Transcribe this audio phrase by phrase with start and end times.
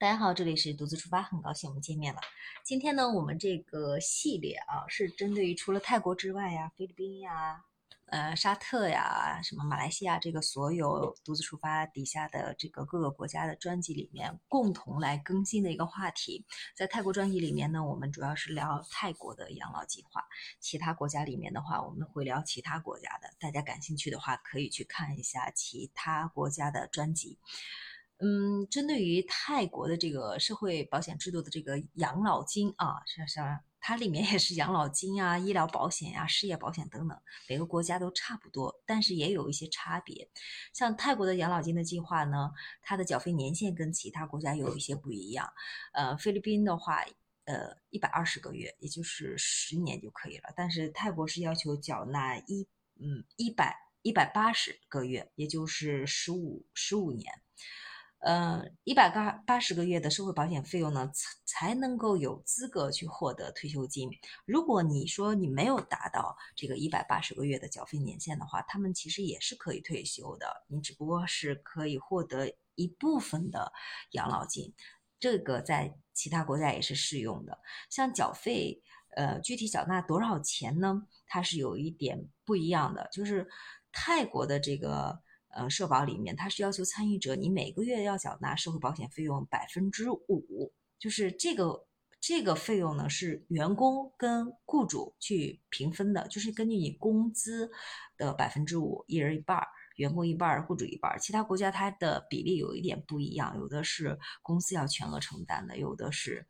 [0.00, 2.20] 大家好，这里是独自出发，很高兴我们见面了。
[2.64, 7.64] 今天呢，我们这个系列啊，是针对于除了泰国之外呀，菲律宾呀、
[8.06, 16.46] 呃沙特呀、什么马来西亚这个所有独自出发底下的这个各个国家的专辑里面，共同来更新的一个话题。
[16.76, 20.22] 在泰国专辑里面呢，我们主要是聊泰国的养老计划；
[20.60, 23.28] 其他国家里面的话，我们会聊其他国家的。
[23.40, 27.40] 大家感兴趣的话，可以去看一下其他国家的专辑。
[28.20, 33.40] 嗯，针对于泰国的这个社会保险制度的这个养老金啊，是是，
[33.80, 37.16] 它里面也是养老金啊、医疗保险呀、失业保险等等，
[37.48, 40.28] 每个国家都差不多，但是也有一些差别。
[40.74, 42.50] 像泰国的养老金的计划呢，
[42.82, 45.48] 它的缴费年限跟其他国家有一些不一样。
[45.92, 47.04] 呃，菲律宾的话，
[47.44, 52.66] 呃，一百二十个月，也就是十年就可以了，但是泰国是要求缴纳一
[53.00, 57.32] 嗯一百一百八十个月，也就是十五十五年。
[58.20, 64.10] 呃，一百八八十个月的社会保险费用呢，才才能够有资格去获得退休金。
[64.44, 73.72] 如果你说你没有达到这个一百八十个月的缴费年限的话，他们其实也是可以退休的，你只不过是可以获得一部分的
[74.12, 74.74] 养老金。
[75.20, 77.56] 这个在其他国家也是适用的。
[77.88, 78.82] 像缴费，
[79.16, 81.06] 呃，具体缴纳多少钱呢？
[81.26, 83.48] 它是有一点不一样的，就是
[83.92, 85.20] 泰国的这个。
[85.50, 91.86] 呃，社保里面它是要求参与者你每个月要缴纳社会保险费用百分之五，就是这个
[92.20, 97.70] 这个费用呢是员工跟雇主去平分的，就是根据你工资
[98.16, 99.62] 的百分之五，一人一半，
[99.96, 101.18] 员工一半，雇主一半。
[101.20, 106.46] 其他国家它的比例有一点不一样，有的是公司要全额承担的，有的是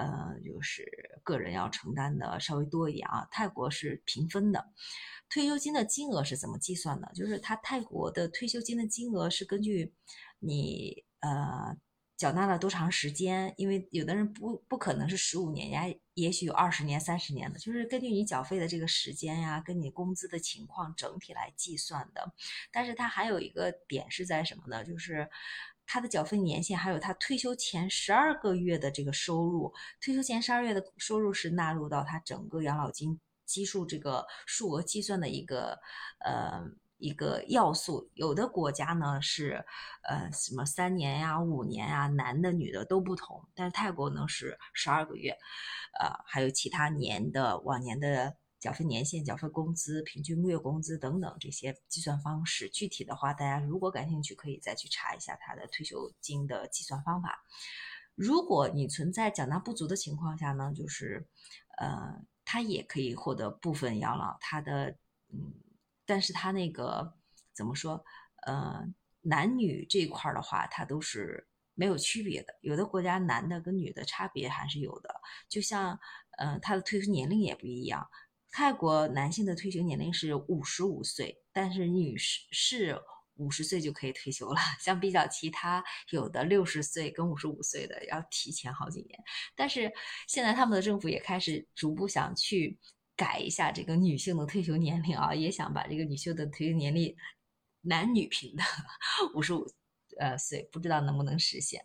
[0.00, 0.84] 呃就是
[1.22, 3.26] 个人要承担的稍微多一点啊。
[3.30, 4.72] 泰国是平分的。
[5.28, 7.10] 退休金的金额是怎么计算的？
[7.14, 9.94] 就是他泰国的退休金的金额是根据
[10.40, 11.76] 你呃
[12.16, 15.84] 缴纳了多长时间，因为有的人不不可能是十五年呀，
[16.14, 22.34] 也许有二十年、三十年的，就是根据你缴费的这个时间呀，跟你工资的情况整体来计算的。
[22.72, 24.84] 但是它还有一个点是在什么呢？
[24.84, 25.30] 就是
[25.92, 33.18] 他的缴费年限，还有他退休前十二个月的这个收入，退休前十二月的收入是纳入到他整个养老金。
[33.44, 35.76] 基数这个数额计算的一个
[36.24, 36.62] 呃
[36.98, 39.64] 一个要素，有的国家呢是
[40.08, 43.44] 呃什么三年呀、五年呀，男的女的都不同。
[43.52, 45.36] 但是泰国呢是十二个月，
[45.98, 52.68] 呃还有其他年的往年的缴费年限、缴费工资、平均月工资等等这些计算方式。
[52.68, 57.42] 具体的话，大家如果感兴趣，可以再去查一下他的退休金的计算方法。
[58.14, 61.26] 如果你存在缴纳不足的情况下呢，就是
[61.78, 62.22] 呃。
[62.42, 64.96] 他也可以获得部分养老，他的
[65.28, 65.54] 嗯，
[66.04, 67.14] 但是他那个
[67.52, 68.04] 怎么说？
[68.42, 68.84] 呃，
[69.20, 72.52] 男女这一块的话，它都是没有区别的。
[72.62, 75.14] 有的国家男的跟女的差别还是有的，
[75.48, 75.96] 就像
[76.38, 78.10] 呃，他的退休年龄也不一样。
[78.50, 83.00] 泰国男性的退休年龄是五十五岁，但是女士是。
[83.36, 89.18] 五十岁就可以退休了， 相比较其他有的六十岁跟五十五岁的要提前好几年。
[89.56, 89.90] 但是
[90.28, 92.78] 现在他们的政府也开始逐步想去
[93.16, 97.16] 改一下这个女性的退休年龄啊，也想把这个女性的退休年龄
[97.80, 98.66] 男女平等，
[99.34, 99.66] 五十五
[100.18, 101.82] 呃岁，不知道能不能实现。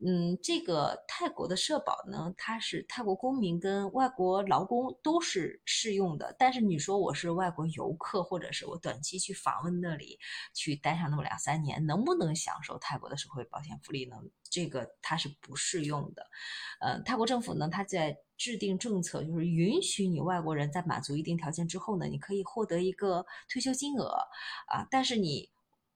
[0.00, 6.32] 嗯，这个泰国的社保呢，它是泰国公民跟外国劳工都是适用的。
[6.38, 10.16] 但是你说我是外国游客，或者是我短期去访问那里，
[10.54, 14.16] 去待上那么两三年，能不能享受泰国的社会保险福利呢？
[14.48, 16.24] 这个它是不适用的。
[16.80, 24.06] 呃，泰国政府呢，它在制定政策，就是允许你外国人在满足一定条件之后呢，你可以获得一个退休金额
[24.68, 25.50] 啊，但是你。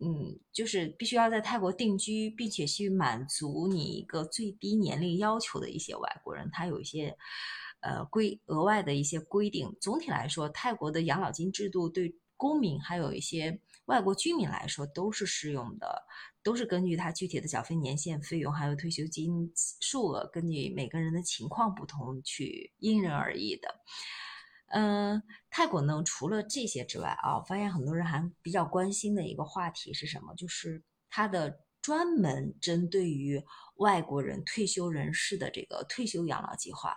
[0.00, 7.16] 嗯，就是必须要在泰国定居，并且去满足你一个最低年龄要求的一些外国人，他有一些
[7.80, 9.76] 呃规额外的一些规定。
[9.80, 16.02] 总体来说，泰国的养老金制度对公民还有一些外国居民来说都是适用的，
[16.44, 23.68] 都是根据他具体的缴费年限、费用还有退休金数额，根据每个人的情况不同去因人而异的。
[24.70, 30.34] 嗯，泰国呢，除了这些之外啊，我发现很多人还比较关心的一个话题是什么？
[30.34, 33.42] 就是它的专门针对于
[33.76, 36.94] 外国人退休人士的这个退休养老计划，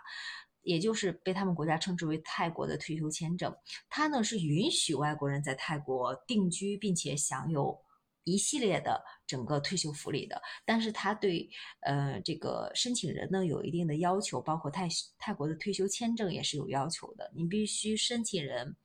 [0.62, 3.54] 也就是被他们国家称之为泰国的退休签证。
[3.88, 7.80] 它呢是允许外国人在泰国定居，并且享有。
[8.24, 11.48] 一系列的整个退休福利的，但是他对
[11.80, 14.88] 呃这个申请人呢有一定的要求，包括泰
[15.18, 18.76] 泰国的退休签证也是有要求的，你必须申请人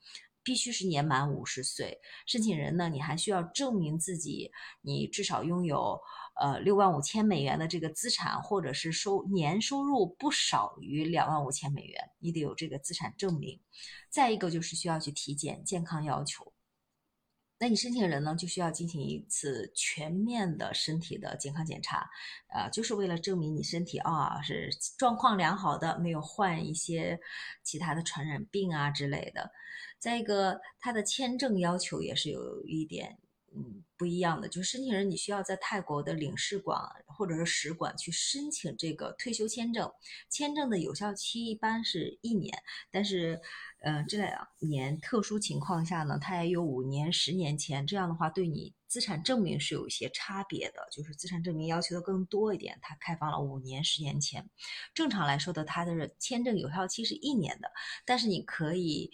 [0.44, 2.00] 必须是年满五十岁。
[2.25, 4.50] 申请人呢，你还需要证明自己，
[4.81, 6.00] 你至少拥有
[6.40, 13.60] 呃六万五千美元的这个资产，或者是收年收入不少于两万五千美元，你得有这个资产证明。
[14.10, 16.54] 再一个就是需要去体检，健康要求。
[17.59, 22.07] 那你申请人呢，就需要进行一次全面的身体的健康检查，
[22.54, 27.19] 呃，就是为了证明你身体啊是状况良好的，没有患一些
[27.63, 29.50] 其他的传染病啊之类的。
[30.00, 33.18] 再一个，他的签证要求也是有一点。
[33.57, 39.92] 嗯，不一样的就是申请人，你需要在泰国的领事馆或者是使馆去申请这个退休签证。
[40.30, 42.56] 签证的有效期一般是一年，
[42.92, 43.42] 但是，
[43.81, 47.88] 呃，这两年特殊情况下呢，它也有五年、十年签。
[47.88, 52.77] 这样的话，对你资产证明是有一些差别的，就是资产证明要求的更多一点。
[52.83, 54.48] 它开放了五年、十年签。
[54.94, 57.71] 正常来说的，它的签证有效期是一年的，
[58.06, 59.09] 但是你可以，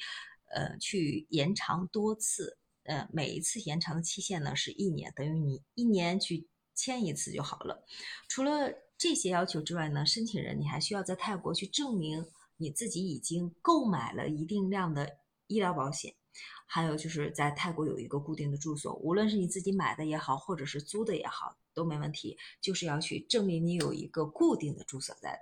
[0.54, 2.58] 呃，去延长多次。
[2.84, 7.86] 呃，每一次延长的期限呢是一年，等于你一年去签一次就好了。
[8.28, 12.26] 除了这些要求之外呢，申请人你还需要在泰国去证明
[12.58, 16.14] 你自己已经购买了一定量的医疗保险，
[16.66, 25.40] 还有就是在泰国有一个固定的住所，无论是你自己买的也好，或者是租的也好，都没问题，就是要去证明你有一个固定的住所在的。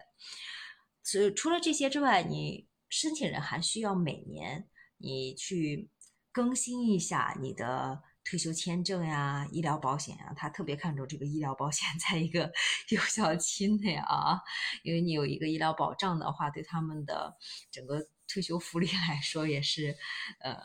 [1.04, 5.90] 所以除了这些之外，你申请人还需要每年你去。
[6.32, 12.52] 更新一下你的退休签证呀、医疗保险啊，他特别看重这个医疗保险 在一个
[12.90, 14.40] 有效期内啊，
[14.84, 17.36] 因为你有一个医疗保障的话，对他们的
[17.72, 19.98] 整个退休福利来说也是，
[20.40, 20.56] 呃，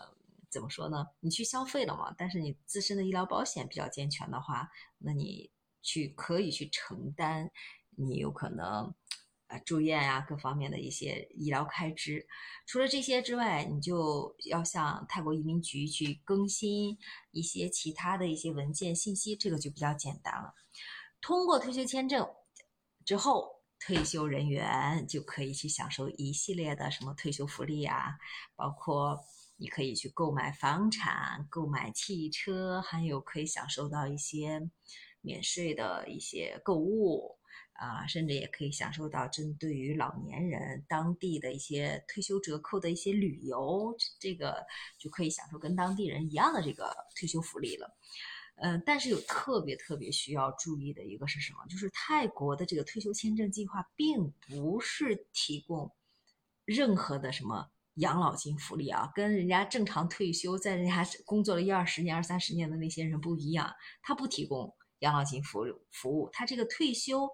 [0.51, 1.07] 怎么说呢？
[1.21, 5.51] 你去消费了嘛，但是你自身的医疗保险比较健全的话，那你
[5.83, 7.51] 去可以去承担，
[7.97, 8.95] 你有可能。
[9.49, 12.27] 啊，住院啊，各方面的一些医疗开支。
[12.67, 16.99] 除了这些之外，你就要向泰国移民局去更新
[17.31, 20.53] 一些其他的一些文件信息，这个就比较简单了。
[21.21, 22.29] 通过退休签证
[23.05, 28.17] 之后，退休人员就可以去享受一系列的什么退休福利啊，
[28.57, 29.21] 包括
[29.57, 34.69] 你可以去购买房产、购买汽车，还有可以享受到一些
[35.21, 37.36] 免税的一些购物。
[37.79, 44.65] 啊，甚至也可以享受到针对于老年人当地的一些退休折扣的一些旅游，这个
[44.99, 47.95] 就可以享受跟当地人一样的这个退休福利了。
[48.57, 51.59] 嗯，但是有特别特别需要注意的一个是什么？
[51.69, 55.93] 就是泰国的这个退休签证计划并不是提供
[56.65, 63.71] 任何的什么养老金福利啊，跟人家正常退休在人家工作了一二十年、二三十年的那些人不一样，
[64.03, 67.29] 他不提供养老金服服务，他这个退休。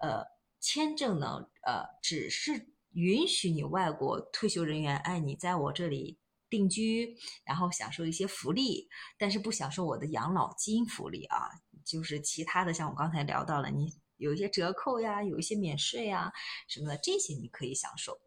[0.00, 0.24] 呃，
[0.60, 6.18] 签证呢，呃，只是允许你外国退休人员，哎，你在我这里
[6.48, 11.48] 定居，然后享受一些福利，但是不享受我的养老金福利啊。
[11.84, 16.30] 就是其他的，像我刚才聊到了，你有一些折扣呀，有一些免税啊
[16.68, 18.20] 什么的，这些你可以享受。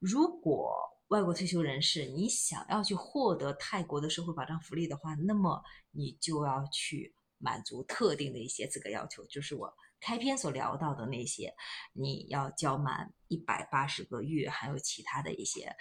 [0.00, 0.76] 如果
[1.08, 5.62] 外国退休人士你想要去获得泰国的社会保障福利的话，那么
[5.92, 9.72] 你就要去满足特定的一些资格要求，就是我。
[10.04, 11.54] 开篇所聊到的那些，
[11.94, 15.74] 你要交满一百八十个月，还有其他的一些，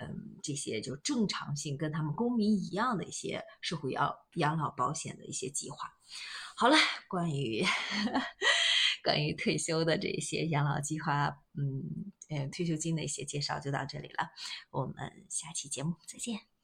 [0.00, 5.76] 嗯，这些就正常性跟他们公民一样的一些社会养养老保险的一些计划。
[6.56, 6.76] 好了，
[7.06, 7.62] 关于
[9.04, 11.26] 关于退休的这些养老计划，
[11.58, 11.84] 嗯
[12.30, 14.30] 嗯，退休金的一些介绍就到这里了，
[14.70, 16.55] 我们下期节目再见。